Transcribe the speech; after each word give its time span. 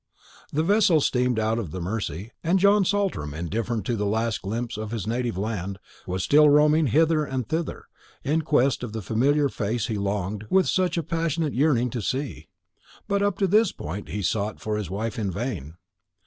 The 0.51 0.63
vessel 0.63 0.99
steamed 0.99 1.35
put 1.35 1.59
of 1.59 1.69
the 1.69 1.79
Mersey, 1.79 2.31
and 2.43 2.57
John 2.57 2.83
Saltram, 2.85 3.35
indifferent 3.35 3.85
to 3.85 3.95
the 3.95 4.07
last 4.07 4.41
glimpse 4.41 4.75
of 4.75 4.89
his 4.89 5.05
native 5.05 5.37
land, 5.37 5.77
was 6.07 6.23
still 6.23 6.49
roaming 6.49 6.87
hither 6.87 7.23
and 7.23 7.47
thither, 7.47 7.85
in 8.23 8.41
quest 8.41 8.81
of 8.81 8.93
the 8.93 9.03
familiar 9.03 9.47
face 9.47 9.85
he 9.89 9.99
longed 9.99 10.47
with 10.49 10.67
such 10.67 10.97
a 10.97 11.03
passionate 11.03 11.53
yearning 11.53 11.91
to 11.91 12.01
see; 12.01 12.47
but 13.07 13.21
up 13.21 13.37
to 13.37 13.45
this 13.45 13.71
point 13.71 14.09
he 14.09 14.23
sought 14.23 14.59
for 14.59 14.75
his 14.75 14.89
wife 14.89 15.19
in 15.19 15.29
vain. 15.29 15.75